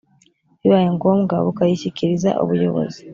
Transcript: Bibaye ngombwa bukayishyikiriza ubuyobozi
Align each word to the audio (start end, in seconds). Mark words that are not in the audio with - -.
Bibaye 0.59 0.87
ngombwa 0.95 1.35
bukayishyikiriza 1.45 2.29
ubuyobozi 2.43 3.01